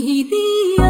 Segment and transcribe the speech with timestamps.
[0.00, 0.88] 情无计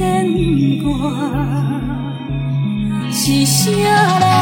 [0.00, 0.90] 牵挂
[3.12, 3.68] 是下
[4.18, 4.39] 了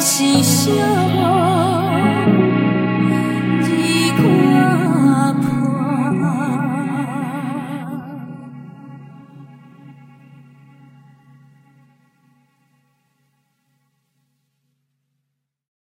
[0.00, 0.70] 是寂
[1.16, 1.47] 寞。